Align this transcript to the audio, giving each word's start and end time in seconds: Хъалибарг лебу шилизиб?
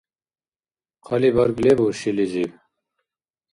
Хъалибарг 1.05 1.57
лебу 1.65 1.85
шилизиб? 1.99 2.51